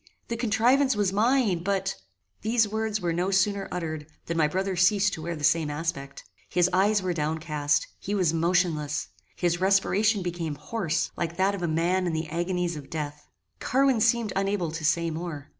[0.29, 1.93] The contrivance was mine, but"
[2.41, 6.23] These words were no sooner uttered, than my brother ceased to wear the same aspect.
[6.49, 11.67] His eyes were downcast: he was motionless: his respiration became hoarse, like that of a
[11.67, 13.27] man in the agonies of death.
[13.59, 15.49] Carwin seemed unable to say more.